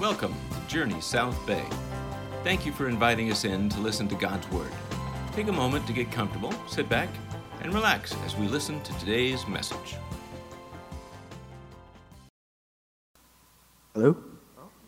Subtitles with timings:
[0.00, 1.62] Welcome to Journey South Bay.
[2.42, 4.72] Thank you for inviting us in to listen to God's Word.
[5.34, 7.10] Take a moment to get comfortable, sit back,
[7.60, 9.96] and relax as we listen to today's message.
[13.92, 14.16] Hello?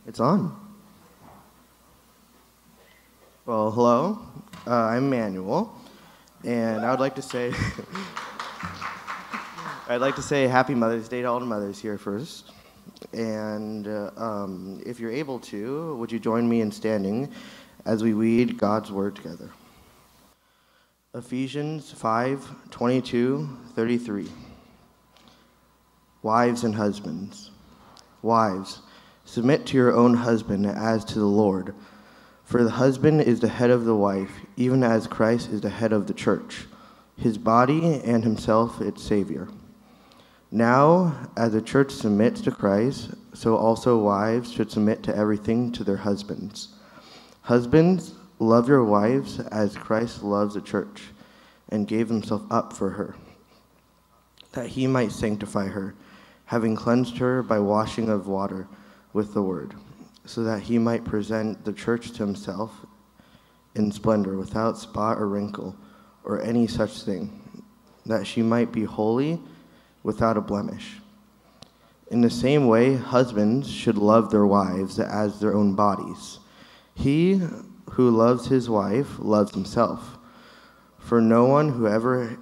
[0.07, 0.59] It's on.
[3.45, 4.19] Well, hello.
[4.67, 5.79] Uh, I'm Manuel,
[6.43, 7.53] and I would like to say,
[9.91, 12.51] I'd like to say Happy Mother's Day to all the mothers here first.
[13.13, 17.31] And uh, um, if you're able to, would you join me in standing
[17.85, 19.51] as we read God's Word together?
[21.15, 24.29] Ephesians 5 22 33.
[26.23, 27.51] Wives and husbands.
[28.23, 28.81] Wives,
[29.25, 31.75] submit to your own husband as to the Lord.
[32.45, 35.93] For the husband is the head of the wife, even as Christ is the head
[35.93, 36.67] of the church,
[37.17, 39.49] his body and himself its Savior.
[40.55, 45.83] Now, as the church submits to Christ, so also wives should submit to everything to
[45.83, 46.69] their husbands.
[47.41, 51.05] Husbands, love your wives as Christ loves the church
[51.71, 53.15] and gave himself up for her,
[54.53, 55.95] that he might sanctify her,
[56.45, 58.69] having cleansed her by washing of water
[59.15, 59.73] with the word,
[60.27, 62.85] so that he might present the church to himself
[63.75, 65.75] in splendor, without spot or wrinkle
[66.25, 67.65] or any such thing,
[68.05, 69.41] that she might be holy
[70.03, 70.99] without a blemish.
[72.13, 76.41] In the same way, husbands should love their wives as their own bodies.
[76.95, 77.41] He
[77.93, 80.19] who loves his wife loves himself.
[80.99, 82.39] For no one who ever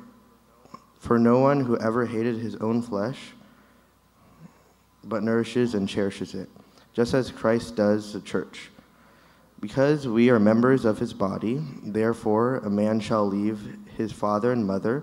[0.98, 3.32] for no one who ever hated his own flesh
[5.02, 6.50] but nourishes and cherishes it,
[6.92, 8.70] just as Christ does the church.
[9.60, 14.66] Because we are members of his body, therefore a man shall leave his father and
[14.66, 15.02] mother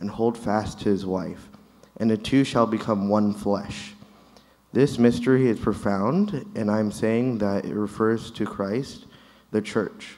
[0.00, 1.48] and hold fast to his wife
[1.98, 3.94] and the two shall become one flesh.
[4.72, 9.06] This mystery is profound, and I'm saying that it refers to Christ,
[9.50, 10.16] the church.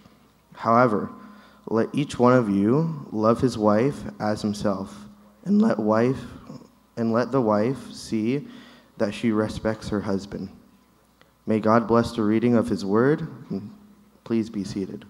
[0.54, 1.10] However,
[1.66, 4.94] let each one of you love his wife as himself,
[5.44, 6.20] and let wife
[6.96, 8.46] and let the wife see
[8.98, 10.50] that she respects her husband.
[11.46, 13.26] May God bless the reading of his word.
[14.24, 15.06] Please be seated.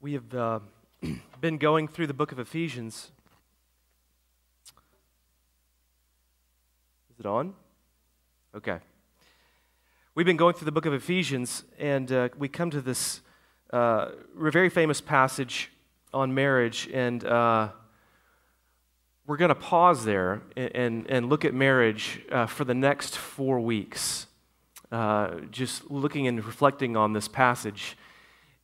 [0.00, 0.60] We have uh,
[1.40, 3.10] been going through the book of Ephesians
[7.18, 7.52] Is it on?
[8.54, 8.78] Okay.
[10.14, 13.22] We've been going through the book of Ephesians, and uh, we come to this
[13.72, 15.72] uh, very famous passage
[16.14, 17.70] on marriage, and uh,
[19.26, 23.16] we're going to pause there and, and, and, look at marriage uh, for the next
[23.16, 24.28] four weeks,
[24.92, 27.96] uh, just looking and reflecting on this passage.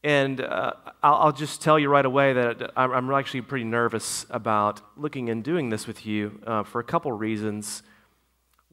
[0.05, 4.27] And uh, I'll, I'll, just tell you right away that I'm, I'm, actually pretty nervous
[4.31, 7.83] about looking and doing this with you for a couple reasons.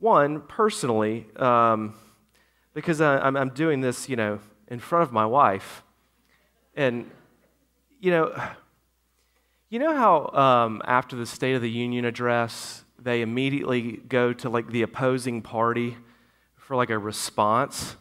[0.01, 1.93] One, personally, um,
[2.73, 5.83] because I, am doing this, you know, in front of my wife.
[6.75, 7.09] And,
[7.99, 8.33] you know,
[9.69, 14.49] you know how um, after the State of the Union address, they immediately go to
[14.49, 15.97] like the opposing party
[16.57, 17.95] for like a response?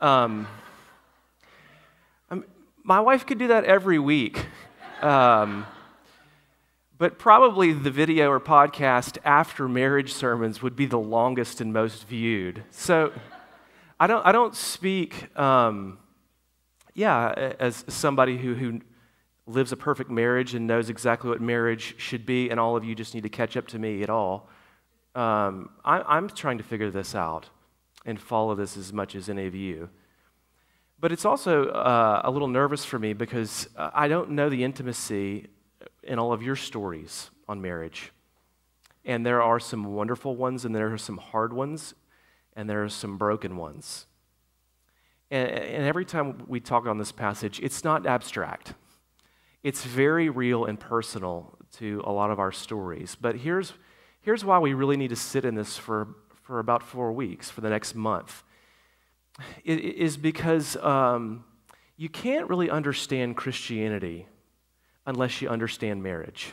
[0.00, 0.48] Um,
[2.82, 4.44] my wife could do that every week.
[5.02, 5.66] Um,
[6.98, 12.06] but probably the video or podcast after marriage sermons would be the longest and most
[12.08, 12.64] viewed.
[12.70, 13.12] So
[14.00, 15.98] I don't, I don't speak, um,
[16.94, 18.80] yeah, as somebody who, who
[19.46, 22.94] lives a perfect marriage and knows exactly what marriage should be, and all of you
[22.94, 24.48] just need to catch up to me at all.
[25.14, 27.48] Um, I, am trying to figure this out
[28.04, 29.88] and follow this as much as any of you.
[30.98, 35.48] But it's also uh, a little nervous for me because I don't know the intimacy
[36.06, 38.12] in all of your stories on marriage.
[39.04, 41.94] And there are some wonderful ones, and there are some hard ones,
[42.54, 44.06] and there are some broken ones.
[45.30, 48.74] And, and every time we talk on this passage, it's not abstract.
[49.62, 53.16] It's very real and personal to a lot of our stories.
[53.20, 53.72] But here's,
[54.20, 56.08] here's why we really need to sit in this for,
[56.42, 58.42] for about four weeks, for the next month.
[59.64, 61.44] It is because um,
[61.96, 64.26] you can't really understand Christianity
[65.06, 66.52] unless you understand marriage.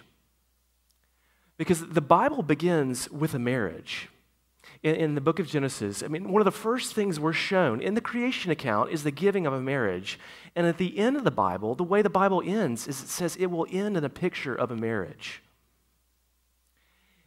[1.57, 4.09] Because the Bible begins with a marriage.
[4.81, 7.81] In, in, the book of Genesis, I mean, one of the first things we're shown
[7.81, 10.19] in the creation account is the giving of a marriage.
[10.55, 13.35] And at the end of the Bible, the way the Bible ends is it says
[13.35, 15.41] it will end in a picture of a marriage.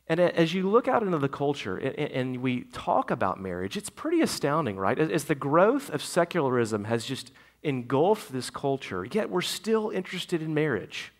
[0.08, 4.20] And as you look out into the culture and we talk about marriage, it's pretty
[4.20, 4.98] astounding, right?
[4.98, 7.32] As the growth of secularism has just
[7.64, 11.12] engulfed this culture, yet we're still interested in marriage.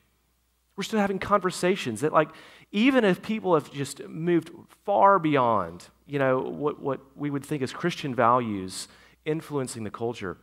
[0.76, 2.28] We're still having conversations that, like,
[2.70, 4.50] even if people have just moved
[4.84, 8.88] far beyond, you know, what, what we would think as Christian values
[9.24, 10.36] influencing the culture,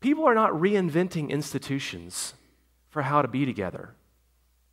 [0.00, 2.34] people are not reinventing institutions
[2.88, 3.94] for how to be together.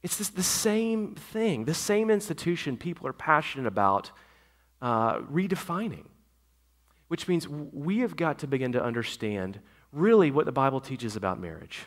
[0.01, 4.11] It's this, the same thing, the same institution people are passionate about
[4.81, 6.05] uh, redefining,
[7.07, 9.59] which means we have got to begin to understand
[9.91, 11.85] really what the Bible teaches about marriage.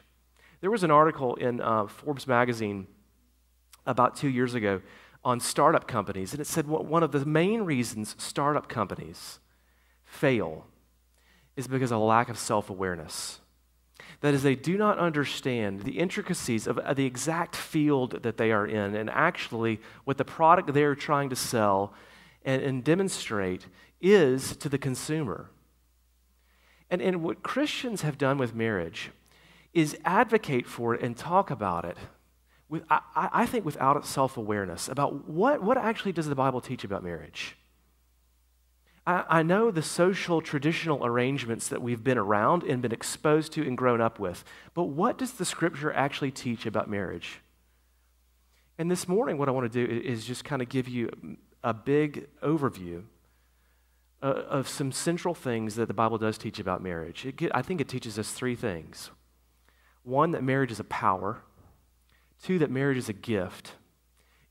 [0.61, 2.87] There was an article in uh, Forbes magazine
[3.87, 4.81] about two years ago
[5.25, 9.39] on startup companies, and it said one of the main reasons startup companies
[10.05, 10.67] fail
[11.57, 13.41] is because of a lack of self awareness.
[14.21, 18.67] That is, they do not understand the intricacies of the exact field that they are
[18.67, 21.93] in and actually what the product they're trying to sell
[22.45, 23.67] and, and demonstrate
[24.01, 25.51] is to the consumer.
[26.91, 29.11] And, and what Christians have done with marriage
[29.79, 31.97] is advocate for it and talk about it,
[32.69, 36.85] with, I, I think, without self awareness about what, what actually does the Bible teach
[36.85, 37.57] about marriage.
[39.07, 43.75] I, know the social traditional arrangements that we've been around and been exposed to and
[43.75, 44.45] grown up with,
[44.75, 47.41] but what does the scripture actually teach about marriage?
[48.77, 51.09] And this morning, what I want to do is just kind of give you
[51.65, 53.05] a big overview
[54.23, 57.27] uh, of some central things that the Bible does teach about marriage.
[57.35, 59.11] Get, I think it teaches us three things
[60.09, 61.43] one, that marriage is a power,
[62.43, 63.73] two, that marriage is a gift,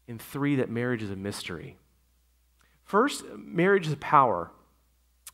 [0.08, 1.78] and three, that marriage is a mystery.
[2.84, 4.52] First, marriage is a power.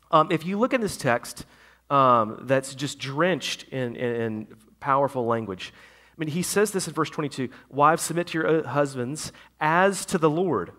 [0.09, 1.45] Um, if you look in this text
[1.89, 4.47] um, that's just drenched in, in, in
[4.79, 5.73] powerful language,
[6.09, 10.05] I mean, he says this in verse 22 Wives, submit to your uh, husbands as
[10.07, 10.71] to the Lord.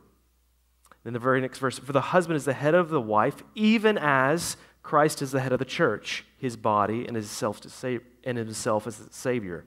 [1.05, 3.99] Then the very next verse For the husband is the head of the wife, even
[3.99, 7.14] as Christ is the head of the church, his body, and
[7.61, 9.65] to save, and himself as the Savior.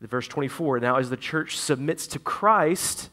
[0.00, 3.10] Verse 24 Now, as the church submits to Christ,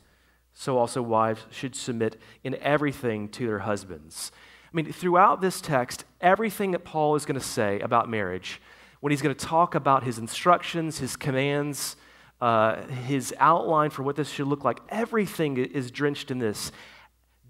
[0.54, 4.32] so also wives should submit in everything to their husbands.
[4.66, 8.62] I mean, throughout this text, everything that Paul is going to say about marriage,
[9.00, 11.96] when he's going to talk about his instructions, his commands,
[12.42, 16.72] uh, his outline for what this should look like, everything is drenched in this.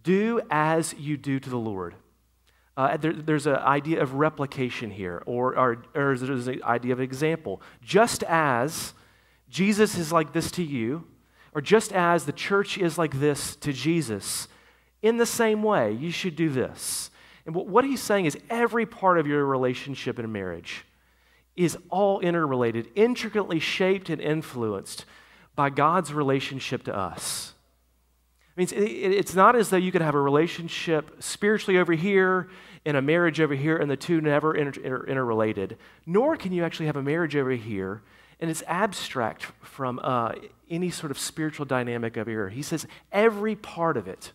[0.03, 1.95] Do as you do to the Lord.
[2.77, 6.99] Uh, there, there's an idea of replication here, or, or, or there's an idea of
[6.99, 7.61] example.
[7.81, 8.93] Just as
[9.49, 11.07] Jesus is like this to you,
[11.53, 14.49] or just as the church is like this to Jesus,
[15.01, 17.09] in the same way, you should do this.
[17.45, 20.83] And what he's saying is every part of your relationship in marriage
[21.55, 25.05] is all interrelated, intricately shaped and influenced
[25.55, 27.53] by God's relationship to us.
[28.55, 32.49] It means it's not as though you could have a relationship spiritually over here
[32.85, 35.77] and a marriage over here, and the two never inter- inter- interrelated.
[36.05, 38.01] Nor can you actually have a marriage over here
[38.39, 40.33] and it's abstract from uh,
[40.69, 42.49] any sort of spiritual dynamic over here.
[42.49, 44.33] He says every part of it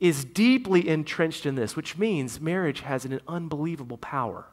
[0.00, 4.46] is deeply entrenched in this, which means marriage has an unbelievable power.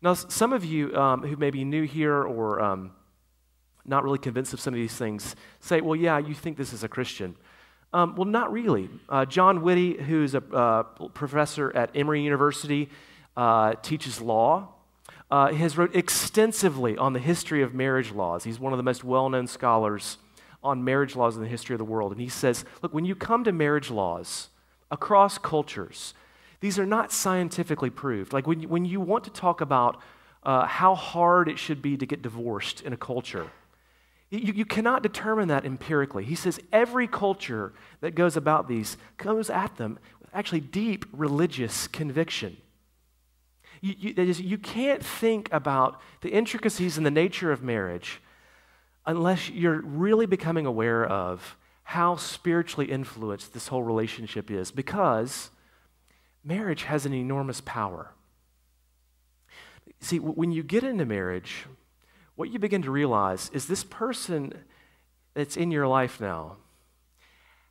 [0.00, 2.92] Now, some of you um, who may be new here or um,
[3.88, 6.84] not really convinced of some of these things say, well, yeah, you think this is
[6.84, 7.36] a Christian.
[7.92, 8.90] Um, well, not really.
[9.08, 10.82] Uh, John Witte, who's a uh,
[11.14, 12.90] professor at Emory University,
[13.36, 14.68] uh, teaches law
[15.30, 18.44] uh, has wrote extensively on the history of marriage laws.
[18.44, 20.18] He's one of the most well-known scholars
[20.62, 22.12] on marriage laws in the history of the world.
[22.12, 24.48] And he says, look, when you come to marriage laws
[24.90, 26.14] across cultures,
[26.60, 28.32] these are not scientifically proved.
[28.32, 30.00] Like when you, when you want to talk about
[30.42, 33.50] uh, how hard it should be to get divorced in a culture,
[34.30, 36.24] you, you cannot determine that empirically.
[36.24, 41.88] He says every culture that goes about these goes at them with actually deep religious
[41.88, 42.58] conviction.
[43.80, 48.20] You, you, you can't think about the intricacies and the nature of marriage
[49.06, 55.50] unless you're really becoming aware of how spiritually influenced this whole relationship is because
[56.44, 58.12] marriage has an enormous power.
[60.00, 61.64] See, when you get into marriage,
[62.38, 64.52] what you begin to realize is this person
[65.34, 66.54] that's in your life now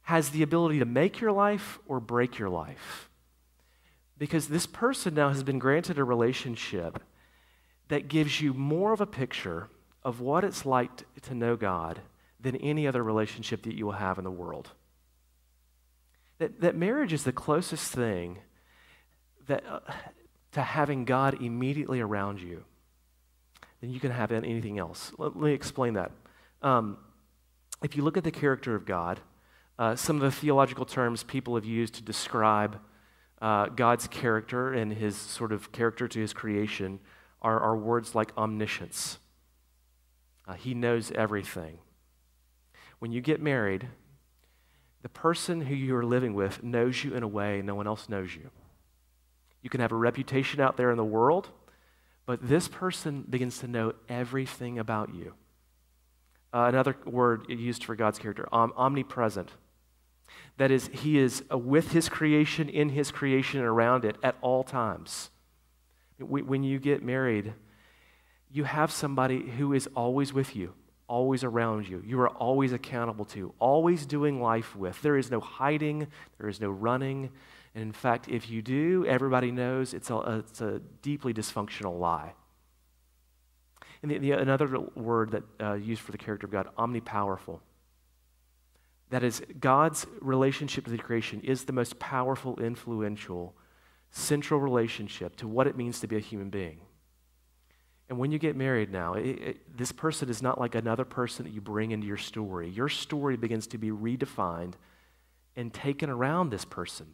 [0.01, 3.09] has the ability to make your life or break your life.
[4.17, 7.01] Because this person now has been granted a relationship
[7.87, 9.69] that gives you more of a picture
[10.03, 12.01] of what it's like to know God
[12.37, 14.71] than any other relationship that you will have in the world.
[16.39, 18.39] That, that marriage is the closest thing
[19.47, 19.79] that, uh,
[20.51, 22.65] to having God immediately around you
[23.81, 25.11] than you can have anything else.
[25.17, 26.11] Let, let me explain that.
[26.61, 26.97] Um,
[27.83, 29.19] if you look at the character of God,
[29.77, 32.79] uh, some of the theological terms people have used to describe
[33.41, 36.99] uh, God's character and his sort of character to his creation
[37.41, 39.19] are, are words like omniscience.
[40.47, 41.79] Uh, he knows everything.
[42.99, 43.87] when you get married,
[45.03, 48.09] the person who you are living with knows you in a way no one else
[48.09, 48.49] knows you.
[49.61, 51.49] You can have a reputation out there in the world,
[52.27, 55.33] but this person begins to know everything about you.
[56.53, 59.49] Uh, another word used for God's character, om- omnipresent.
[60.57, 64.35] That is, he is uh, with his creation, in his creation, and around it at
[64.41, 65.29] all times.
[66.19, 67.53] When you get married,
[68.51, 70.73] you have somebody who is always with you,
[71.07, 72.03] always around you.
[72.05, 75.01] You are always accountable to, always doing life with.
[75.01, 76.07] There is no hiding,
[76.39, 77.29] there is no running.
[77.77, 82.33] And in fact, if you do, everybody knows it's a, it's a deeply dysfunctional lie.
[84.01, 87.59] And the, the, another word that uh, used for the character of God, omnipowerful.
[89.11, 93.53] That is, God's relationship to the creation is the most powerful, influential,
[94.09, 96.79] central relationship to what it means to be a human being.
[98.09, 101.45] And when you get married now, it, it, this person is not like another person
[101.45, 102.69] that you bring into your story.
[102.69, 104.73] Your story begins to be redefined
[105.55, 107.13] and taken around this person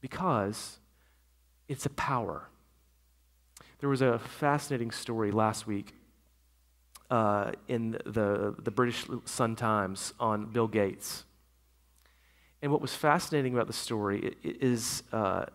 [0.00, 0.78] because
[1.68, 2.48] it's a power.
[3.80, 5.94] There was a fascinating story last week
[7.10, 11.24] uh, in the, the British Sunday Times on Bill Gates.
[12.60, 15.46] And what was fascinating about the story is uh,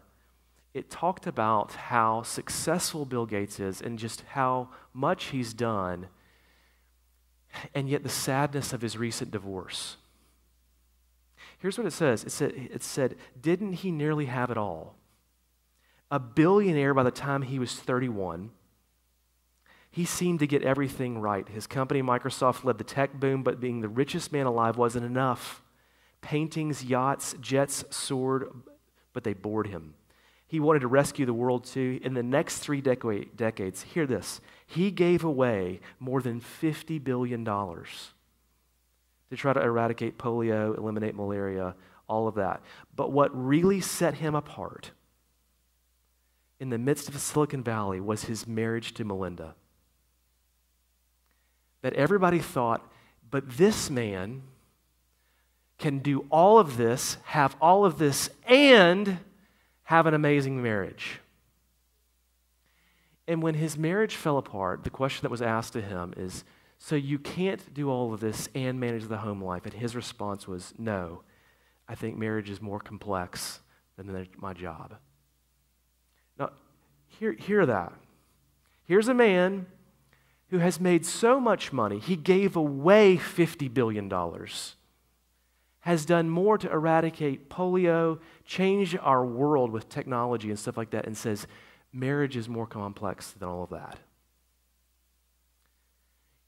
[0.74, 6.08] it talked about how successful Bill Gates is and just how much he's done,
[7.76, 9.98] and yet the sadness of his recent divorce.
[11.64, 14.98] Here's what it says it said, it said Didn't he nearly have it all?
[16.12, 18.52] a billionaire by the time he was 31.
[19.90, 21.48] He seemed to get everything right.
[21.48, 25.64] His company, Microsoft, led the tech boom, but being the richest man alive wasn't enough.
[26.22, 28.48] Paintings, yachts, jets soared,
[29.14, 29.96] but they bored him.
[30.46, 32.00] He wanted to rescue the world too.
[32.04, 37.44] In the next three decades, hear this, he gave away more than $50 billion
[39.34, 41.76] to try to eradicate polio, eliminate malaria,
[42.08, 42.62] all of that.
[42.96, 44.92] But what really set him apart
[46.60, 49.56] in the midst of Silicon Valley was his marriage to Melinda.
[51.82, 52.88] That everybody thought,
[53.30, 54.44] but this man
[55.80, 59.18] can do all of this, have all of this, and
[59.84, 61.20] have an amazing marriage.
[63.28, 66.44] And when his marriage fell apart, the question that was asked to him is
[66.86, 69.64] So you can't do all of this and manage the home life?
[69.64, 71.22] And his response was No,
[71.88, 73.62] I think marriage is more complex
[73.96, 74.96] than my job.
[76.38, 76.50] Now,
[77.08, 77.94] hear, hear that.
[78.84, 79.68] Here's a man
[80.50, 84.12] who has made so much money, he gave away $50 billion,
[85.80, 91.06] has done more to eradicate polio, change our world with technology and stuff like that,
[91.06, 91.48] and says
[91.94, 94.00] marriage is more complex than all of that.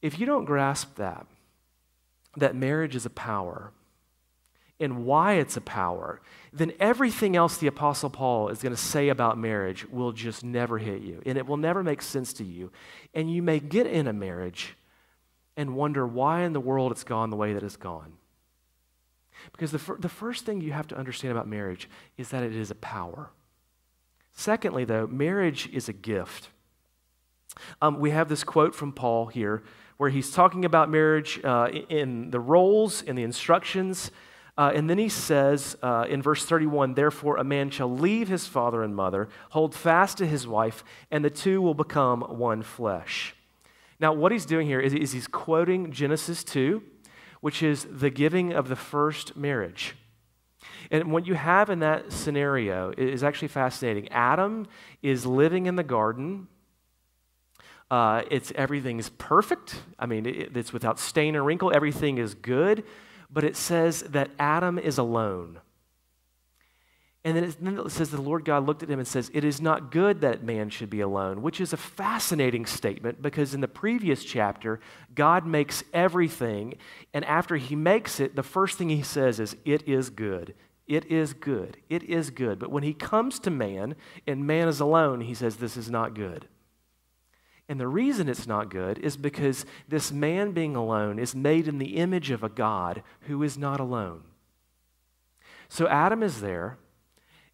[0.06, 1.26] If you don't grasp that,
[2.38, 3.72] that marriage is a power,
[4.80, 6.22] and why it's a power,
[6.54, 10.78] then everything else the Apostle Paul is going to say about marriage will just never
[10.78, 11.24] hit you.
[11.26, 12.72] And it will never make sense to you.
[13.16, 14.78] And you may get in a marriage
[15.58, 18.14] and wonder why in the world it's gone the way that it's gone.
[19.54, 22.56] Because the, fir- the first thing you have to understand about marriage is that it
[22.56, 23.32] is a power.
[24.34, 26.50] Secondly, though, marriage is a gift.
[27.82, 29.64] Um, we have this quote from Paul here
[29.98, 34.12] where he's talking about marriage uh, in the roles, in the instructions,
[34.58, 38.48] uh, and then he says uh, in verse 31 Therefore, a man shall leave his
[38.48, 43.36] father and mother, hold fast to his wife, and the two will become one flesh.
[44.00, 46.82] Now, what he's doing here is, is he's quoting Genesis 2,
[47.42, 49.96] which is the giving of the first marriage.
[50.92, 54.10] And what you have in that scenario is actually fascinating.
[54.10, 54.68] Adam
[55.02, 56.48] is living in the garden.
[57.92, 59.76] Uh, it's everything's perfect.
[60.00, 61.72] I mean, it, it's without stain or wrinkle.
[61.74, 62.84] Everything is good
[63.30, 65.60] but it says that Adam is alone.
[67.24, 69.44] And then it, then it says the Lord God looked at him and says, It
[69.44, 73.62] is not good that man should be alone, which is a fascinating statement because in
[73.62, 74.80] the previous chapter,
[75.14, 76.76] God makes everything.
[77.14, 80.54] And after he makes it, the first thing he says is, It is good.
[80.88, 81.78] It is good.
[81.90, 82.60] It is good.
[82.60, 83.96] But when he comes to man
[84.28, 86.48] and man is alone, he says, This is not good.
[87.68, 91.80] And the reason it's not good is because this man being alone is made in
[91.80, 94.22] the image of a God who is not alone.
[95.68, 96.78] So Adam is there,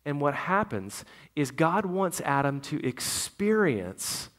[0.05, 4.29] and what happens is God wants Adam to experience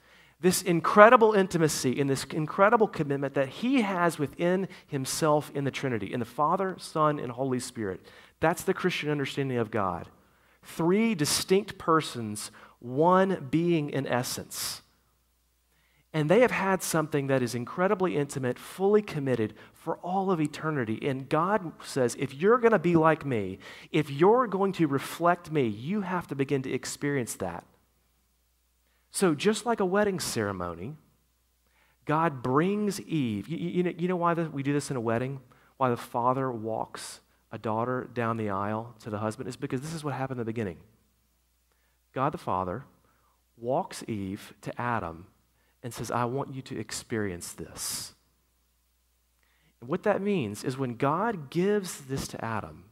[0.41, 6.13] this incredible intimacy and this incredible commitment that he has within himself in the Trinity,
[6.13, 8.05] in the Father, Son, and Holy Spirit.
[8.41, 10.09] That's the Christian understanding of God.
[10.65, 12.51] Three distinct persons,
[12.81, 14.82] one being in essence.
[16.15, 20.99] And they have had something that is incredibly intimate, fully committed for all of eternity.
[21.09, 23.59] And God says, if you're going to be like me,
[23.93, 27.65] if you're going to reflect me, you have to begin to experience that.
[29.11, 30.97] So, just like a wedding ceremony,
[32.05, 33.49] God brings Eve.
[33.49, 35.41] You, you, know, you know why we do this in a wedding?
[35.77, 39.49] Why the father walks a daughter down the aisle to the husband?
[39.49, 40.79] Is because this is what happened in the beginning.
[42.13, 42.85] God the Father
[43.57, 45.27] walks Eve to Adam
[45.83, 48.15] and says, I want you to experience this.
[49.81, 52.85] And what that means is when God gives this to Adam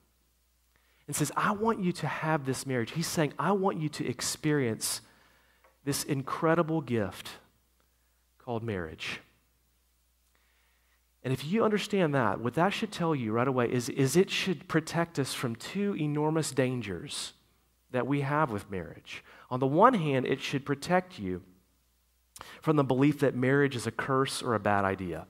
[1.06, 4.06] and says, I want you to have this marriage, he's saying, I want you to
[4.06, 5.00] experience
[5.84, 7.30] this incredible gift
[8.38, 9.20] called marriage.
[11.22, 14.30] And if you understand that, what that should tell you right away is, is it
[14.30, 17.34] should protect us from two enormous dangers
[17.92, 19.22] that we have with marriage.
[19.50, 21.42] On the one hand, it should protect you
[22.62, 25.26] from the belief that marriage is a curse or a bad idea.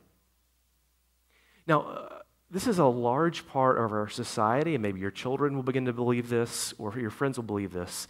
[1.66, 2.18] Now, uh,
[2.50, 5.92] this is a large part of our society, and maybe your children will begin to
[5.92, 8.08] believe this, or your friends will believe this,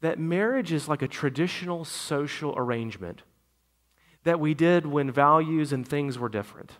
[0.00, 3.22] that marriage is like a traditional social arrangement
[4.24, 6.72] that we did when values and things were different.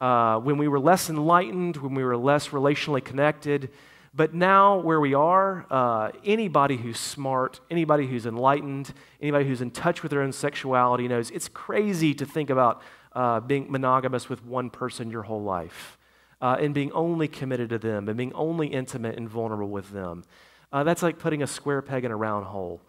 [0.00, 3.70] Uh, when we were less enlightened, when we were less relationally connected.
[4.12, 9.70] But now, where we are, uh, anybody who's smart, anybody who's enlightened, anybody who's in
[9.70, 14.44] touch with their own sexuality knows it's crazy to think about uh, being monogamous with
[14.44, 15.96] one person your whole life
[16.40, 20.24] uh, and being only committed to them and being only intimate and vulnerable with them.
[20.72, 22.80] Uh, that's like putting a square peg in a round hole.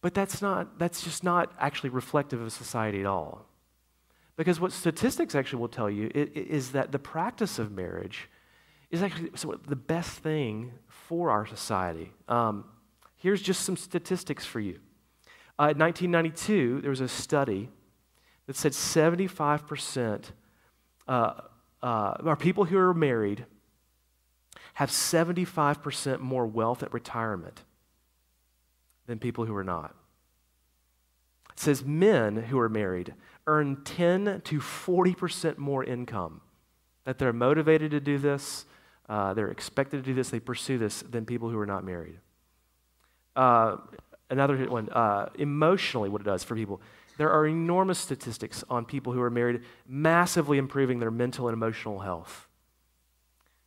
[0.00, 3.46] But that's, not, that's just not actually reflective of society at all.
[4.36, 8.28] Because what statistics actually will tell you is that the practice of marriage
[8.92, 9.30] is actually
[9.66, 12.12] the best thing for our society.
[12.28, 12.66] Um,
[13.16, 14.78] here's just some statistics for you.
[15.58, 17.70] Uh, in 1992, there was a study
[18.46, 20.32] that said 75%
[21.08, 21.32] uh,
[21.82, 23.46] uh, people who are married
[24.74, 27.64] have 75% more wealth at retirement
[29.06, 29.94] than people who are not.
[31.52, 33.14] It says men who are married
[33.46, 36.40] earn 10 to 40% more income.
[37.04, 38.64] That they're motivated to do this,
[39.12, 42.18] uh, they're expected to do this, they pursue this than people who are not married.
[43.36, 43.76] Uh,
[44.30, 46.80] another one, uh, emotionally, what it does for people.
[47.18, 51.98] There are enormous statistics on people who are married massively improving their mental and emotional
[51.98, 52.48] health.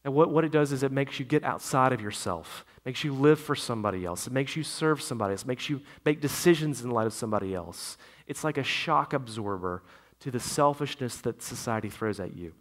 [0.03, 3.13] And what, what it does is it makes you get outside of yourself, makes you
[3.13, 6.89] live for somebody else, it makes you serve somebody else, makes you make decisions in
[6.89, 7.97] light of somebody else.
[8.25, 9.83] It's like a shock absorber
[10.21, 12.53] to the selfishness that society throws at you.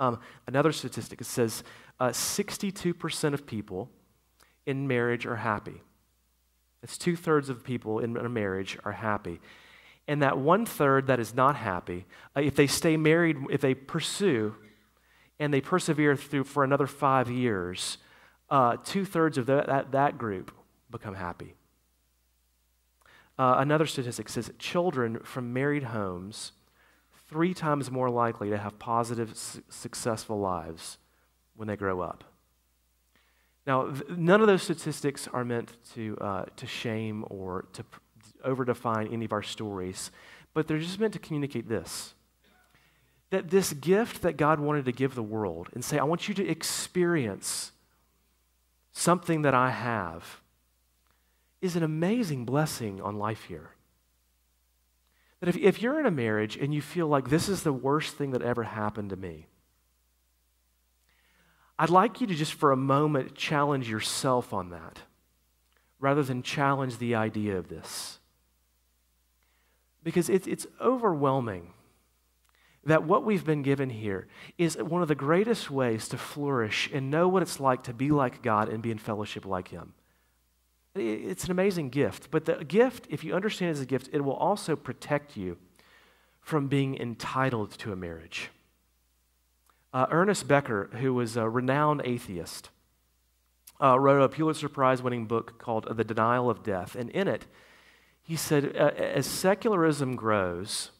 [0.00, 1.62] Um, another statistic it says
[2.00, 3.90] uh, 62% of people
[4.66, 5.82] in marriage are happy.
[6.82, 9.40] It's two thirds of people in a marriage are happy.
[10.08, 13.74] And that one third that is not happy, uh, if they stay married, if they
[13.74, 14.56] pursue
[15.38, 17.98] and they persevere through for another five years,
[18.48, 20.50] uh, two thirds of that, that, that, group
[20.90, 21.54] become happy.
[23.38, 26.52] Uh, another statistic says children from married homes
[27.30, 30.98] three times more likely to have positive, su- successful lives
[31.54, 32.24] when they grow up.
[33.66, 37.98] Now, th- none of those statistics are meant to, uh, to shame or to p-
[38.44, 40.10] overdefine any of our stories,
[40.54, 42.14] but they're just meant to communicate this
[43.30, 46.34] that this gift that God wanted to give the world and say, I want you
[46.34, 47.70] to experience
[48.90, 50.40] something that I have
[51.60, 53.70] is an amazing blessing on life here.
[55.40, 58.16] That if, if you're in a marriage and you feel like this is the worst
[58.16, 59.46] thing that ever happened to me,
[61.78, 65.00] I'd like you to just for a moment challenge yourself on that
[65.98, 68.18] rather than challenge the idea of this.
[70.02, 71.72] Because it's, it's overwhelming
[72.84, 74.26] that what we've been given here
[74.56, 78.10] is one of the greatest ways to flourish and know what it's like to be
[78.10, 79.92] like God and be in fellowship like Him.
[80.94, 84.22] It's an amazing gift, but the gift, if you understand it as a gift, it
[84.22, 85.56] will also protect you
[86.40, 88.50] from being entitled to a marriage.
[89.92, 92.70] Uh, Ernest Becker, who was a renowned atheist,
[93.80, 96.94] uh, wrote a Pulitzer Prize winning book called The Denial of Death.
[96.94, 97.46] And in it,
[98.22, 100.90] he said, uh, as secularism grows,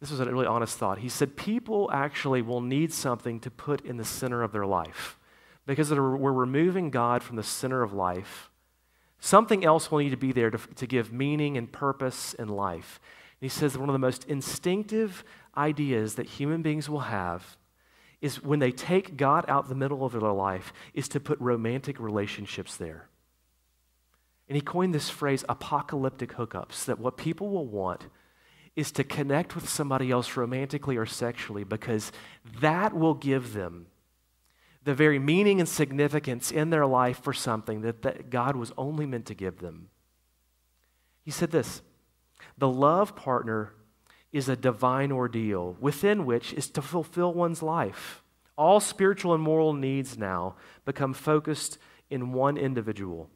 [0.00, 0.98] this was a really honest thought.
[0.98, 5.18] He said, People actually will need something to put in the center of their life.
[5.66, 8.49] Because we're removing God from the center of life,
[9.20, 12.98] something else will need to be there to, to give meaning and purpose in life.
[13.40, 15.24] And he says one of the most instinctive
[15.56, 17.56] ideas that human beings will have
[18.20, 21.98] is when they take God out the middle of their life, is to put romantic
[21.98, 23.08] relationships there.
[24.48, 28.06] And he coined this phrase apocalyptic hookups that what people will want
[28.76, 32.12] is to connect with somebody else romantically or sexually because
[32.60, 33.86] that will give them
[34.82, 39.06] the very meaning and significance in their life for something that, that God was only
[39.06, 39.88] meant to give them.
[41.22, 41.82] He said this
[42.58, 43.74] The love partner
[44.32, 48.22] is a divine ordeal within which is to fulfill one's life.
[48.56, 51.78] All spiritual and moral needs now become focused
[52.10, 53.30] in one individual.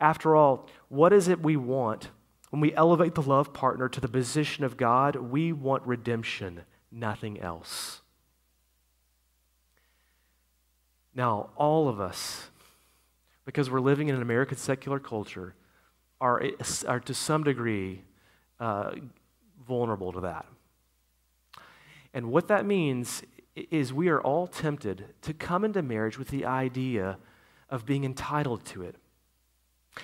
[0.00, 2.10] After all, what is it we want
[2.50, 5.16] when we elevate the love partner to the position of God?
[5.16, 8.02] We want redemption, nothing else.
[11.18, 12.48] Now, all of us,
[13.44, 15.56] because we're living in an American secular culture,
[16.20, 16.40] are,
[16.86, 18.02] are to some degree
[18.60, 18.92] uh,
[19.66, 20.46] vulnerable to that.
[22.14, 23.24] And what that means
[23.56, 27.18] is we are all tempted to come into marriage with the idea
[27.68, 28.94] of being entitled to it.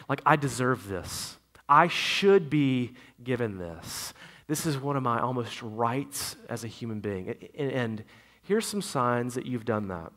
[0.09, 1.39] Like, I deserve this.
[1.69, 4.15] I should be given this.
[4.49, 7.37] This is one of my almost rights as a human being.
[7.57, 8.03] And
[8.43, 10.11] here's some signs that you've done that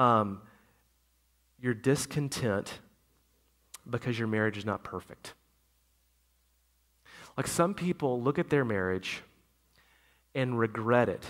[0.00, 0.40] um,
[1.60, 2.80] you're discontent
[3.88, 5.34] because your marriage is not perfect.
[7.36, 9.22] Like some people look at their marriage
[10.34, 11.24] and regret it.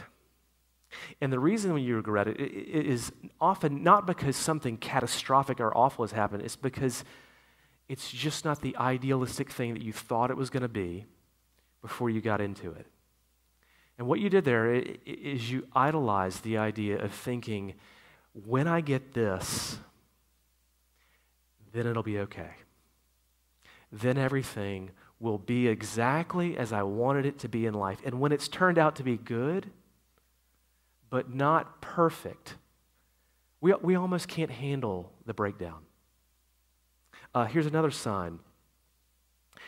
[1.20, 6.04] And the reason when you regret it is often not because something catastrophic or awful
[6.04, 7.04] has happened, it's because
[7.88, 11.06] it's just not the idealistic thing that you thought it was going to be
[11.82, 12.86] before you got into it.
[13.98, 17.74] And what you did there is you idolized the idea of thinking
[18.46, 19.78] when I get this,
[21.72, 22.50] then it'll be okay.
[23.92, 27.98] Then everything will be exactly as I wanted it to be in life.
[28.04, 29.70] And when it's turned out to be good,
[31.10, 32.56] but not perfect,
[33.60, 35.80] we, we almost can't handle the breakdown.
[37.34, 38.40] Uh, here's another sign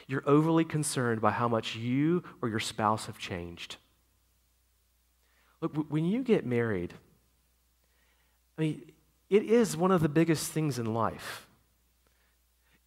[0.09, 3.77] you're overly concerned by how much you or your spouse have changed.
[5.61, 6.95] Look, when you get married,
[8.59, 8.83] I mean,
[9.31, 11.47] it is one of the biggest things in life.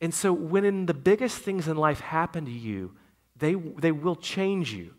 [0.01, 2.91] And so, when the biggest things in life happen to you,
[3.35, 4.93] they, they will change you.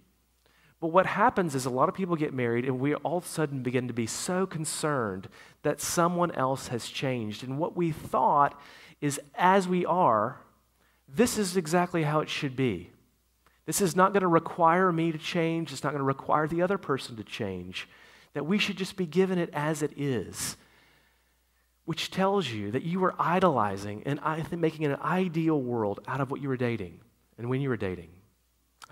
[0.81, 3.29] But what happens is a lot of people get married, and we all of a
[3.29, 5.29] sudden begin to be so concerned
[5.62, 7.42] that someone else has changed.
[7.42, 8.61] And what we thought
[9.00, 10.40] is, as we are,
[11.09, 12.90] this is exactly how it should be.
[13.64, 16.62] This is not going to require me to change, it's not going to require the
[16.62, 17.88] other person to change
[18.37, 20.59] that we should just be given it as it is,
[21.87, 24.20] which tells you that you were idolizing and
[24.61, 27.01] making an ideal world out of what you were dating
[27.38, 28.11] and when you were dating.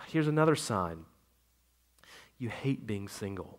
[0.07, 1.04] Here's another sign
[2.38, 3.59] you hate being single.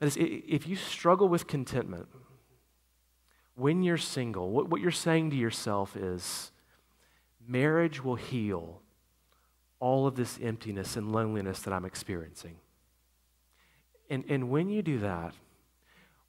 [0.00, 2.08] That is, if you struggle with contentment
[3.54, 6.50] when you're single, what you're saying to yourself is
[7.46, 8.82] marriage will heal
[9.78, 12.56] all of this emptiness and loneliness that I'm experiencing.
[14.12, 15.32] And, and when you do that,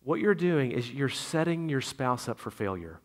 [0.03, 3.01] what you're doing is you're setting your spouse up for failure.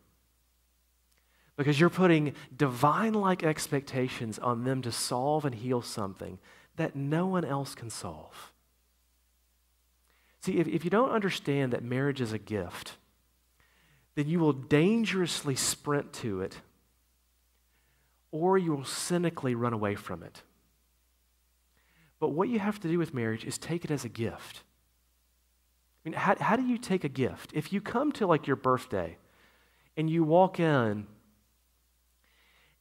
[1.57, 6.39] Because you're putting divine like expectations on them to solve and heal something
[6.77, 8.53] that no one else can solve.
[10.39, 12.93] See, if, if you don't understand that marriage is a gift,
[14.15, 16.55] then you will dangerously sprint to it
[18.31, 20.41] or you will cynically run away from it.
[22.17, 24.63] But what you have to do with marriage is take it as a gift.
[26.05, 27.51] I mean, how, how do you take a gift?
[27.53, 29.17] If you come to like your birthday
[29.97, 31.07] and you walk in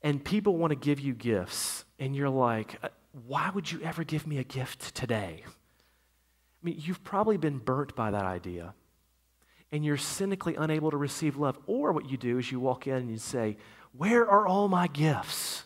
[0.03, 2.89] and people want to give you gifts, and you're like, uh,
[3.27, 5.43] why would you ever give me a gift today?
[5.45, 5.51] I
[6.63, 8.75] mean, you've probably been burnt by that idea,
[9.73, 11.59] and you're cynically unable to receive love.
[11.67, 13.57] Or what you do is you walk in and you say,
[13.97, 15.65] Where are all my gifts?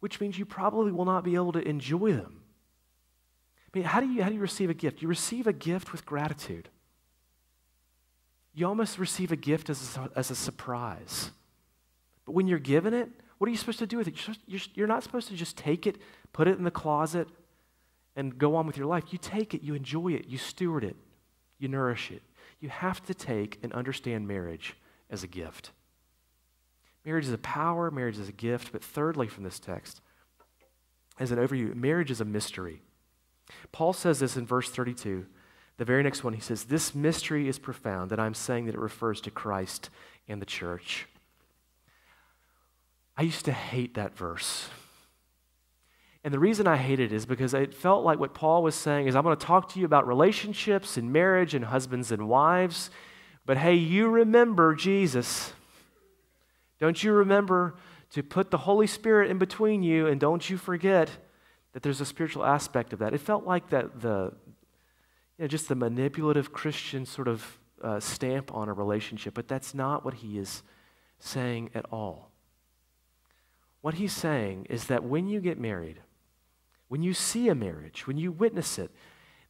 [0.00, 2.37] Which means you probably will not be able to enjoy them.
[3.74, 5.02] I mean, how do you, how do you receive a gift?
[5.02, 6.68] You receive a gift with gratitude.
[8.54, 11.30] You almost receive a gift as a, as a surprise.
[12.24, 14.26] But when you're given it, what are you supposed to do with it?
[14.26, 15.96] You're, you're, you're not supposed to just take it,
[16.32, 17.28] put it in the closet,
[18.16, 19.04] and go on with your life.
[19.10, 20.96] You take it, you enjoy it, you steward it,
[21.58, 22.22] you nourish it.
[22.58, 24.74] You have to take and understand marriage
[25.08, 25.70] as a gift.
[27.04, 30.00] Marriage is a power, marriage is a gift, but thirdly, from this text,
[31.20, 32.82] as an overview, marriage is a mystery.
[33.72, 35.26] Paul says this in verse 32.
[35.78, 38.80] The very next one, he says, This mystery is profound, and I'm saying that it
[38.80, 39.90] refers to Christ
[40.28, 41.06] and the church.
[43.16, 44.68] I used to hate that verse.
[46.24, 49.06] And the reason I hated it is because it felt like what Paul was saying
[49.06, 52.90] is I'm going to talk to you about relationships and marriage and husbands and wives,
[53.46, 55.52] But hey, you remember Jesus.
[56.80, 57.76] Don't you remember
[58.10, 61.10] to put the Holy Spirit in between you, and don't you forget
[61.72, 63.14] that there's a spiritual aspect of that.
[63.14, 64.32] It felt like that the,
[65.36, 69.74] you know, just the manipulative Christian sort of uh, stamp on a relationship, but that's
[69.74, 70.62] not what he is
[71.18, 72.30] saying at all.
[73.80, 76.00] What he's saying is that when you get married,
[76.88, 78.90] when you see a marriage, when you witness it,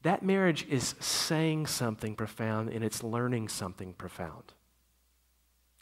[0.03, 4.53] that marriage is saying something profound and it's learning something profound.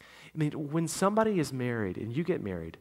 [0.00, 2.76] I mean, when somebody is married and you get married,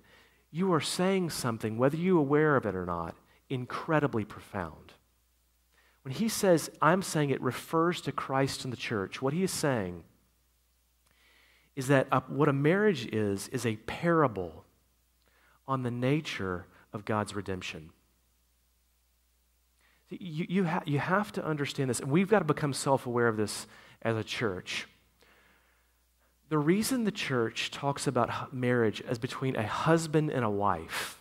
[0.52, 3.16] you are saying something, whether you're aware of it or not,
[3.50, 4.94] incredibly profound.
[6.04, 9.52] When he says, I'm saying it refers to Christ and the church, what he is
[9.52, 10.04] saying
[11.76, 14.64] is that a, what a marriage is, is a parable
[15.68, 17.90] on the nature of God's redemption.
[20.10, 23.28] You, you, ha- you have to understand this, and we've got to become self aware
[23.28, 23.66] of this
[24.02, 24.88] as a church.
[26.50, 31.20] The reason the church talks about marriage as between a husband and a wife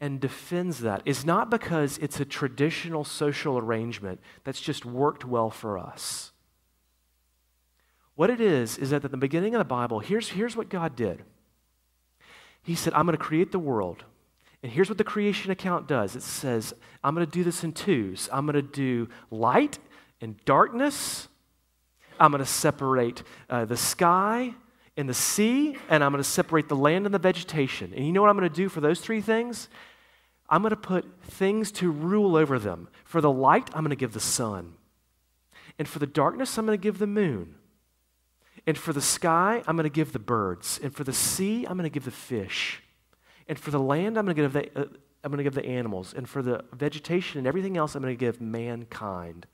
[0.00, 5.50] and defends that is not because it's a traditional social arrangement that's just worked well
[5.50, 6.32] for us.
[8.14, 10.96] What it is, is that at the beginning of the Bible, here's, here's what God
[10.96, 11.22] did.
[12.62, 14.04] He said, I'm going to create the world.
[14.62, 17.72] And here's what the creation account does it says, I'm going to do this in
[17.72, 18.28] twos.
[18.32, 19.78] I'm going to do light
[20.20, 21.28] and darkness.
[22.18, 24.54] I'm going to separate uh, the sky
[24.96, 27.94] and the sea, and I'm going to separate the land and the vegetation.
[27.94, 29.68] And you know what I'm going to do for those three things?
[30.48, 32.88] I'm going to put things to rule over them.
[33.04, 34.74] For the light, I'm going to give the sun.
[35.78, 37.54] And for the darkness, I'm going to give the moon.
[38.66, 40.80] And for the sky, I'm going to give the birds.
[40.82, 42.82] And for the sea, I'm going to give the fish.
[43.46, 44.86] And for the land, I'm going to give the, uh,
[45.22, 46.14] I'm going to give the animals.
[46.14, 49.46] And for the vegetation and everything else, I'm going to give mankind.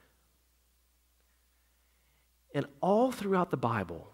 [2.55, 4.11] And all throughout the Bible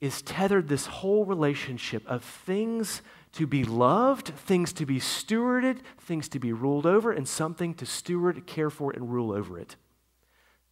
[0.00, 3.00] is tethered this whole relationship of things
[3.34, 7.86] to be loved, things to be stewarded, things to be ruled over, and something to
[7.86, 9.76] steward, care for, and rule over it.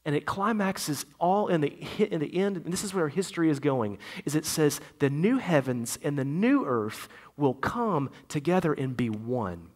[0.05, 3.61] And it climaxes all in the, in the end, and this is where history is
[3.61, 8.97] going, is it says the new heavens and the new earth will come together and
[8.97, 9.69] be one.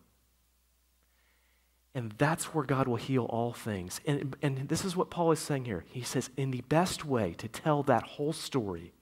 [1.95, 4.01] And that's where God will heal all things.
[4.07, 5.85] And, and this is what Paul is saying here.
[5.89, 8.93] He says, in the best way to tell that whole story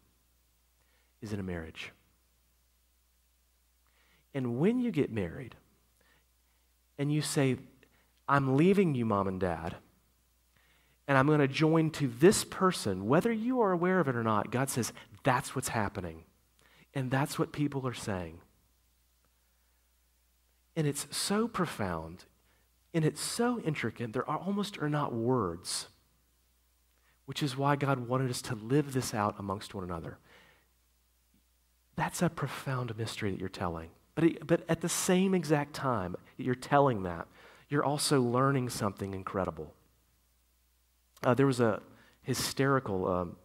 [1.20, 1.90] is in a marriage.
[4.34, 5.54] And when you get married
[6.98, 7.56] and you say,
[8.28, 9.76] I'm leaving you, mom and dad,
[11.06, 14.22] and I'm going to join to this person, whether you are aware of it or
[14.22, 14.92] not, God says,
[15.22, 16.24] that's what's happening.
[16.94, 18.40] And that's what people are saying.
[20.76, 22.24] And it's so profound
[22.94, 25.88] and it's so intricate, there are almost are not words,
[27.26, 30.16] which is why God wanted us to live this out amongst one another.
[31.96, 33.90] That's a profound mystery that you're telling.
[34.14, 37.26] But, it, but at the same exact time that you're telling that,
[37.68, 39.72] you're also learning something incredible.
[41.22, 41.80] Uh, there was a
[42.22, 43.36] hysterical, um,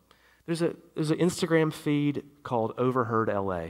[0.46, 3.70] there's, a, there's an Instagram feed called Overheard LA.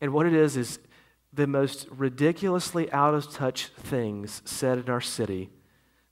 [0.00, 0.78] And what it is, is
[1.32, 5.50] the most ridiculously out of touch things said in our city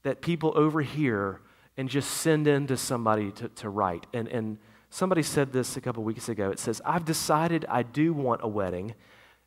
[0.02, 1.40] that people overhear
[1.76, 4.06] and just send in to somebody to, to write.
[4.14, 4.58] And, and
[4.90, 6.50] somebody said this a couple weeks ago.
[6.50, 8.94] It says, I've decided I do want a wedding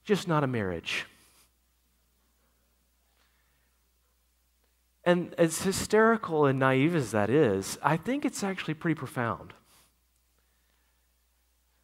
[0.04, 1.06] just not a marriage.
[5.04, 9.54] And as hysterical and naive as that is, I think it's actually pretty profound.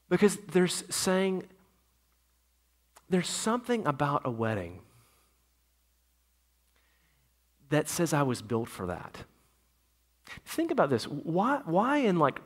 [0.09, 1.43] Because there's saying,
[3.09, 4.81] there's something about a wedding
[7.69, 9.23] that says I was built for that.
[10.45, 11.05] Think about this.
[11.05, 12.39] Why, why in like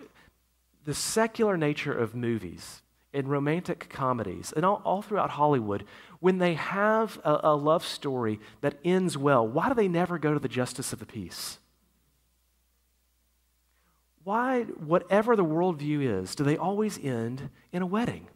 [0.85, 5.83] the secular nature of movies, in romantic comedies and all, all throughout Hollywood,
[6.19, 10.33] when they have a, a love story that ends well, why do they never go
[10.33, 11.57] to the justice of the peace?
[14.23, 18.27] Why, whatever the worldview is, do they always end in a wedding?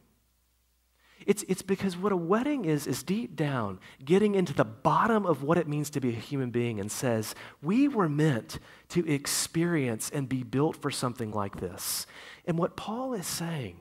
[1.26, 5.44] It's, it's because what a wedding is, is deep down getting into the bottom of
[5.44, 8.60] what it means to be a human being and says, we were meant
[8.90, 12.08] to experience and be built for something like this.
[12.46, 13.78] And what Paul is saying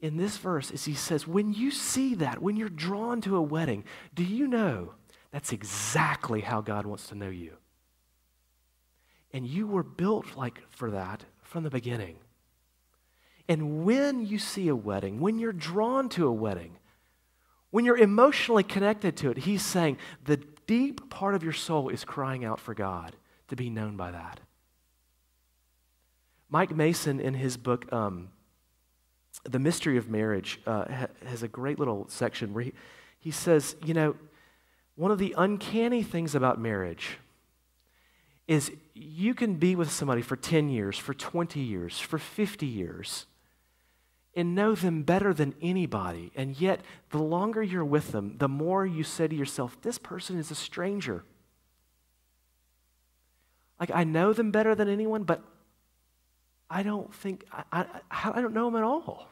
[0.00, 3.42] in this verse is he says, when you see that, when you're drawn to a
[3.42, 3.84] wedding,
[4.14, 4.94] do you know
[5.30, 7.52] that's exactly how God wants to know you?
[9.32, 12.16] And you were built like for that from the beginning.
[13.48, 16.78] And when you see a wedding, when you're drawn to a wedding,
[17.70, 22.04] when you're emotionally connected to it, he's saying the deep part of your soul is
[22.04, 23.16] crying out for God
[23.48, 24.40] to be known by that.
[26.48, 28.30] Mike Mason, in his book, um,
[29.44, 32.72] The Mystery of Marriage, uh, ha- has a great little section where he,
[33.18, 34.16] he says, you know,
[34.96, 37.18] one of the uncanny things about marriage
[38.46, 43.26] is you can be with somebody for 10 years, for 20 years, for 50 years,
[44.34, 46.32] and know them better than anybody.
[46.34, 50.36] And yet, the longer you're with them, the more you say to yourself, this person
[50.36, 51.24] is a stranger.
[53.78, 55.42] Like, I know them better than anyone, but
[56.68, 57.64] I don't think, I,
[58.10, 59.29] I, I don't know them at all.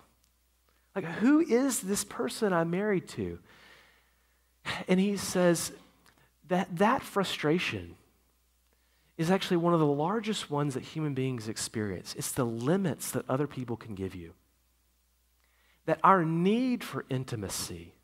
[0.98, 3.38] Like, who is this person I'm married to?
[4.88, 5.70] And he says
[6.48, 7.94] that that frustration
[9.16, 12.16] is actually one of the largest ones that human beings experience.
[12.18, 14.32] It's the limits that other people can give you.
[15.86, 17.94] That our need for intimacy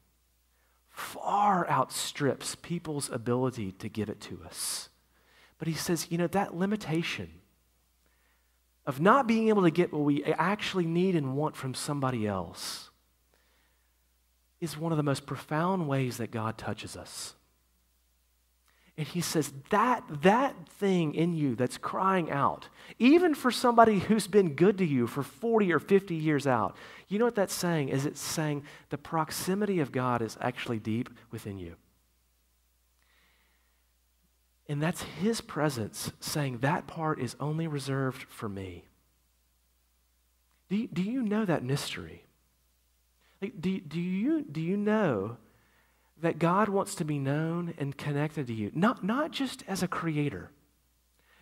[0.89, 4.89] far outstrips people's ability to give it to us.
[5.59, 7.33] But he says, you know, that limitation
[8.87, 12.91] of not being able to get what we actually need and want from somebody else
[14.61, 17.35] is one of the most profound ways that God touches us.
[18.97, 22.69] And he says that that thing in you that's crying out,
[22.99, 26.77] even for somebody who's been good to you for 40 or 50 years out,
[27.09, 27.89] you know what that's saying?
[27.89, 31.75] Is it's saying the proximity of God is actually deep within you.
[34.69, 38.85] And that's his presence saying that part is only reserved for me.
[40.71, 42.25] Do you, do you know that mystery?
[43.43, 45.37] Like, do, do, you, do you know
[46.23, 48.71] that God wants to be known and connected to you?
[48.75, 50.51] Not, not just as a creator,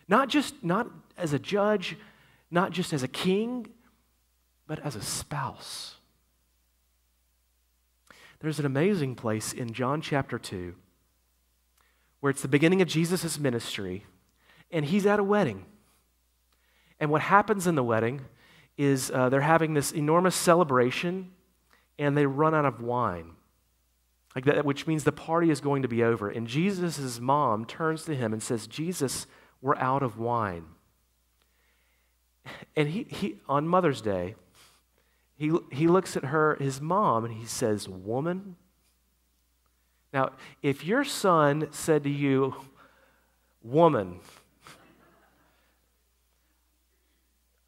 [0.09, 1.95] not just not as a judge,
[2.51, 3.67] not just as a king,
[4.67, 5.95] but as a spouse.
[8.41, 10.75] There's an amazing place in John chapter 2
[12.23, 14.05] where it's the beginning of Jesus' ministry,
[14.71, 15.65] and he's at a wedding.
[16.97, 18.21] And what happens in the wedding
[18.77, 21.31] is uh, they're having this enormous celebration,
[21.99, 23.31] and they run out of wine.
[24.33, 26.29] Like that, which means the party is going to be over.
[26.29, 29.27] And Jesus' mom turns to him and says, Jesus,
[29.61, 30.63] we're out of wine.
[32.77, 34.35] And he, he on Mother's Day,
[35.35, 38.55] he, he looks at her, his mom, and he says, Woman,
[40.13, 42.55] now, if your son said to you,
[43.63, 44.19] woman,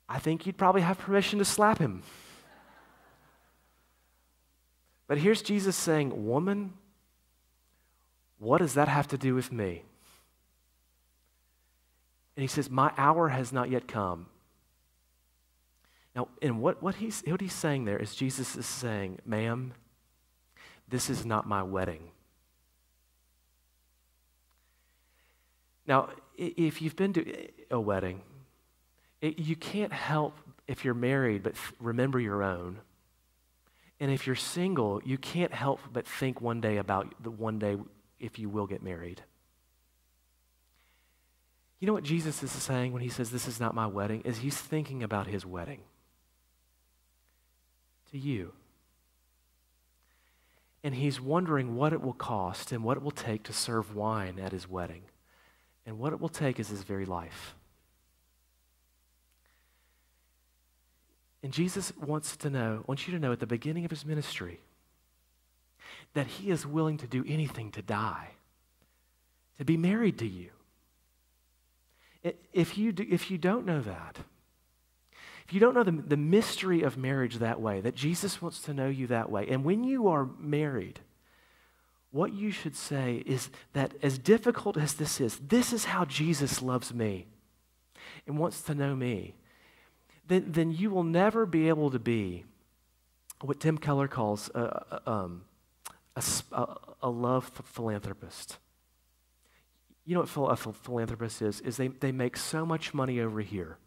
[0.07, 2.03] I think you'd probably have permission to slap him.
[5.07, 6.73] But here's Jesus saying, Woman,
[8.39, 9.83] what does that have to do with me?
[12.35, 14.27] And he says, My hour has not yet come.
[16.15, 19.73] Now, and what, what, he's, what he's saying there is Jesus is saying, Ma'am,
[20.87, 22.11] this is not my wedding.
[25.87, 28.21] Now, if you've been to eh, a wedding,
[29.21, 32.79] it, you can't help, if you're married, but remember your own.
[33.99, 37.77] And if you're single, you can't help but think one day about the one day
[38.19, 39.21] if you will get married.
[41.79, 44.21] You know what Jesus is saying when he says, This is not my wedding?
[44.21, 45.81] Is he's thinking about his wedding
[48.11, 48.53] to you.
[50.83, 54.39] And he's wondering what it will cost and what it will take to serve wine
[54.39, 55.03] at his wedding.
[55.85, 57.55] And what it will take is his very life.
[61.43, 64.61] And Jesus wants to know, wants you to know at the beginning of his ministry
[66.15, 68.31] that he is willing to do anything to die,
[69.59, 70.49] to be married to you.
[72.51, 74.17] If you, do, if you don't know that,
[75.47, 78.73] if you don't know the, the mystery of marriage that way, that Jesus wants to
[78.73, 81.01] know you that way, and when you are married,
[82.15, 86.61] what you should say is that as difficult as this is, this is how Jesus
[86.61, 87.27] loves me
[88.25, 89.35] and wants to know me.
[90.25, 92.45] Then, then you will never be able to be
[93.41, 94.61] what Tim Keller calls a,
[95.05, 95.43] a, um,
[96.15, 98.59] a, a love philanthropist.
[100.05, 101.59] You know what a philanthropist is?
[101.59, 103.77] Is they, they make so much money over here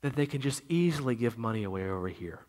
[0.00, 2.40] that they can just easily give money away over here.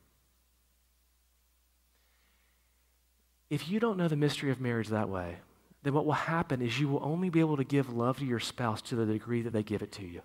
[3.49, 5.37] If you don't know the mystery of marriage that way,
[5.83, 8.39] then what will happen is you will only be able to give love to your
[8.39, 10.21] spouse to the degree that they give it to you.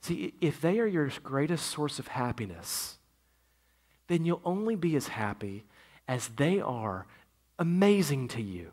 [0.00, 2.98] See, if they are your greatest source of happiness,
[4.08, 5.64] then you'll only be as happy
[6.08, 7.06] as they are
[7.58, 8.70] amazing to you.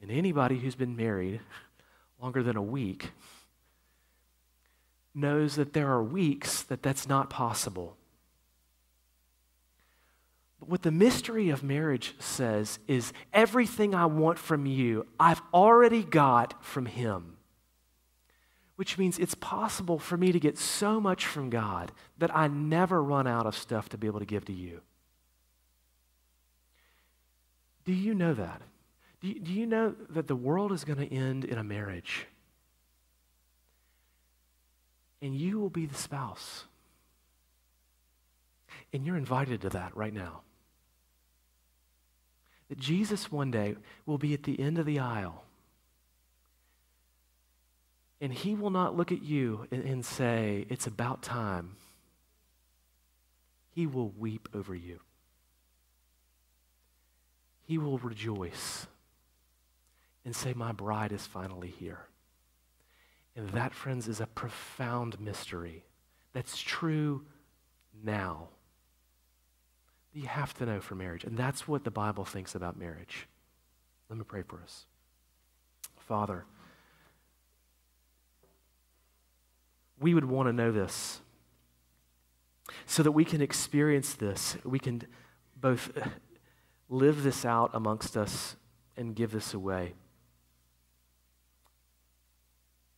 [0.00, 1.40] And anybody who's been married
[2.20, 3.12] longer than a week
[5.14, 7.96] knows that there are weeks that that's not possible.
[10.60, 16.02] But what the mystery of marriage says is everything I want from you, I've already
[16.02, 17.36] got from him.
[18.76, 23.02] which means it's possible for me to get so much from God that I never
[23.02, 24.80] run out of stuff to be able to give to you.
[27.84, 28.62] Do you know that?
[29.20, 32.26] Do you, do you know that the world is going to end in a marriage?
[35.22, 36.64] And you will be the spouse.
[38.94, 40.42] And you're invited to that right now.
[42.68, 43.74] That Jesus one day
[44.06, 45.44] will be at the end of the aisle.
[48.20, 51.74] And he will not look at you and, and say, It's about time.
[53.72, 55.00] He will weep over you.
[57.64, 58.86] He will rejoice
[60.24, 62.06] and say, My bride is finally here.
[63.34, 65.82] And that, friends, is a profound mystery
[66.32, 67.24] that's true
[68.04, 68.50] now.
[70.14, 71.24] You have to know for marriage.
[71.24, 73.26] And that's what the Bible thinks about marriage.
[74.08, 74.86] Let me pray for us.
[75.98, 76.44] Father,
[79.98, 81.20] we would want to know this
[82.86, 84.56] so that we can experience this.
[84.64, 85.02] We can
[85.60, 85.90] both
[86.88, 88.56] live this out amongst us
[88.96, 89.94] and give this away.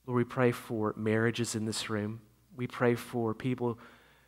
[0.06, 2.20] Lord, we pray for marriages in this room.
[2.56, 3.78] We pray for people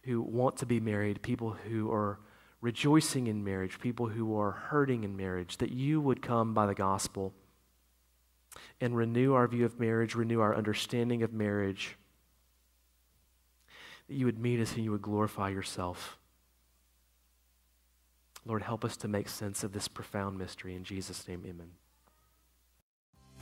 [0.04, 2.18] who want to be married, people who are
[2.60, 6.74] rejoicing in marriage, people who are hurting in marriage, that you would come by the
[6.74, 7.32] gospel
[8.80, 11.96] and renew our view of marriage, renew our understanding of marriage,
[14.08, 16.18] that you would meet us and you would glorify yourself.
[18.46, 20.74] Lord, help us to make sense of this profound mystery.
[20.74, 21.70] In Jesus' name, amen.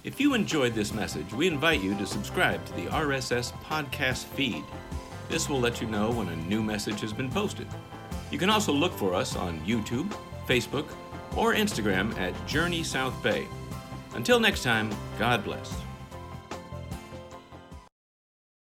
[0.04, 4.64] If you enjoyed this message, we invite you to subscribe to the RSS podcast feed.
[5.28, 7.66] This will let you know when a new message has been posted.
[8.30, 10.12] You can also look for us on YouTube,
[10.46, 10.86] Facebook,
[11.36, 13.46] or Instagram at Journey South Bay.
[14.14, 15.85] Until next time, God bless.